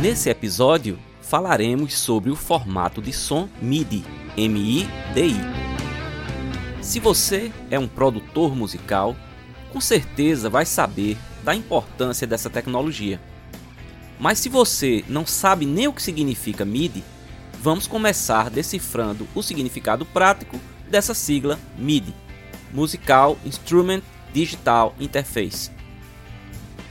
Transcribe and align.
Nesse 0.00 0.30
episódio, 0.30 0.96
falaremos 1.20 1.98
sobre 1.98 2.30
o 2.30 2.36
formato 2.36 3.02
de 3.02 3.12
som 3.12 3.48
MIDI, 3.60 4.04
M-I-D-I. 4.36 5.34
Se 6.80 7.00
você 7.00 7.50
é 7.68 7.76
um 7.80 7.88
produtor 7.88 8.54
musical, 8.54 9.16
com 9.72 9.80
certeza 9.80 10.48
vai 10.48 10.64
saber 10.64 11.18
da 11.42 11.52
importância 11.52 12.28
dessa 12.28 12.48
tecnologia. 12.48 13.20
Mas 14.20 14.38
se 14.38 14.48
você 14.48 15.04
não 15.08 15.26
sabe 15.26 15.66
nem 15.66 15.88
o 15.88 15.92
que 15.92 16.00
significa 16.00 16.64
MIDI, 16.64 17.02
vamos 17.60 17.88
começar 17.88 18.50
decifrando 18.50 19.26
o 19.34 19.42
significado 19.42 20.06
prático 20.06 20.60
dessa 20.88 21.12
sigla 21.12 21.58
MIDI 21.76 22.14
Musical 22.72 23.36
Instrument 23.44 24.02
Digital 24.32 24.94
Interface. 25.00 25.72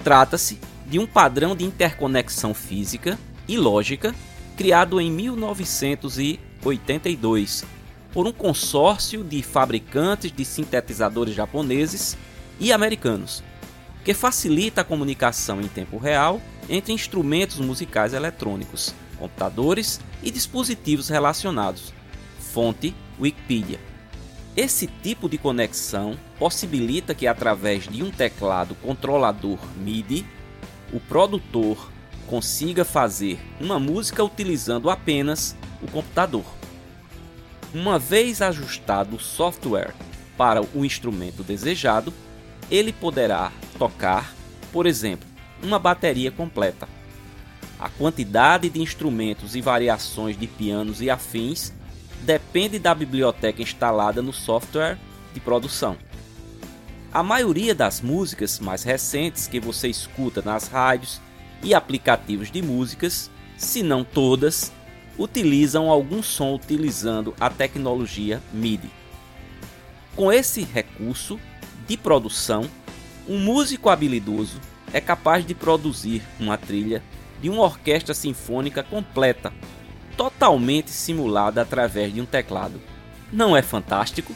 Trata-se 0.04 0.60
de 0.88 0.98
um 0.98 1.06
padrão 1.06 1.56
de 1.56 1.64
interconexão 1.66 2.52
física 2.54 3.20
e 3.48 3.58
lógica 3.58 4.16
criado 4.56 5.00
em 5.00 5.12
1982 5.12 7.64
por 8.12 8.26
um 8.26 8.32
consórcio 8.32 9.24
de 9.24 9.44
fabricantes 9.44 10.32
de 10.32 10.44
sintetizadores 10.44 11.36
japoneses 11.36 12.18
e 12.60 12.74
americanos, 12.74 13.44
que 14.04 14.12
facilita 14.14 14.82
a 14.82 14.84
comunicação 14.84 15.62
em 15.62 15.68
tempo 15.68 16.00
real 16.00 16.42
entre 16.68 16.92
instrumentos 16.94 17.60
musicais 17.60 18.14
eletrônicos, 18.14 18.96
computadores 19.20 20.02
e 20.24 20.32
dispositivos 20.32 21.10
relacionados. 21.10 21.94
Fonte 22.40 22.96
Wikipedia. 23.20 23.80
Esse 24.56 24.88
tipo 24.88 25.30
de 25.30 25.38
conexão 25.38 26.18
possibilita 26.40 27.14
que, 27.14 27.28
através 27.28 27.88
de 27.88 28.02
um 28.02 28.10
teclado 28.10 28.74
controlador 28.82 29.60
MIDI, 29.78 30.26
o 30.94 31.00
produtor 31.00 31.92
consiga 32.28 32.84
fazer 32.84 33.40
uma 33.60 33.80
música 33.80 34.24
utilizando 34.24 34.90
apenas 34.90 35.56
o 35.82 35.90
computador. 35.90 36.46
Uma 37.74 38.00
vez 38.00 38.42
ajustado 38.42 39.16
o 39.16 39.20
software 39.20 39.94
para 40.38 40.62
o 40.62 40.86
instrumento 40.86 41.44
desejado, 41.44 42.14
ele 42.70 42.94
poderá 42.94 43.52
tocar, 43.78 44.34
por 44.72 44.86
exemplo, 44.86 45.28
uma 45.62 45.80
bateria 45.80 46.32
completa. 46.32 46.88
A 47.80 47.90
quantidade 47.90 48.70
de 48.70 48.82
instrumentos 48.82 49.56
e 49.56 49.62
variações 49.62 50.38
de 50.38 50.48
pianos 50.48 51.02
e 51.02 51.10
afins 51.10 51.74
depende 52.24 52.80
da 52.80 52.94
biblioteca 52.96 53.62
instalada 53.62 54.22
no 54.22 54.34
software 54.34 54.98
de 55.34 55.40
produção. 55.40 55.98
A 57.18 57.24
maioria 57.24 57.74
das 57.74 58.00
músicas 58.00 58.60
mais 58.60 58.84
recentes 58.84 59.48
que 59.48 59.60
você 59.60 59.88
escuta 59.88 60.40
nas 60.40 60.68
rádios 60.68 61.20
e 61.64 61.74
aplicativos 61.74 62.52
de 62.52 62.62
músicas, 62.62 63.32
se 63.58 63.82
não 63.82 64.04
todas, 64.04 64.72
utilizam 65.18 65.90
algum 65.90 66.22
som 66.22 66.54
utilizando 66.54 67.34
a 67.40 67.50
tecnologia 67.50 68.40
MIDI. 68.54 68.92
Com 70.16 70.32
esse 70.32 70.62
recurso 70.62 71.40
de 71.88 71.98
produção, 71.98 72.70
um 73.28 73.40
músico 73.40 73.90
habilidoso 73.90 74.62
é 74.94 75.02
capaz 75.02 75.44
de 75.44 75.56
produzir 75.56 76.22
uma 76.40 76.56
trilha 76.56 77.02
de 77.42 77.50
uma 77.50 77.64
orquestra 77.64 78.14
sinfônica 78.14 78.84
completa, 78.84 79.52
totalmente 80.16 80.92
simulada 80.92 81.64
através 81.64 82.14
de 82.14 82.22
um 82.22 82.28
teclado. 82.28 82.80
Não 83.34 83.58
é 83.58 83.64
fantástico? 83.64 84.36